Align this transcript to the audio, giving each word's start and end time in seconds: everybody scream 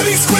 everybody 0.00 0.16
scream 0.16 0.37